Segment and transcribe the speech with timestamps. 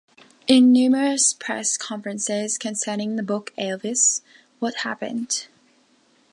[0.47, 4.21] In numerous press conferences concerning the book Elvis,
[4.57, 5.45] What Happened?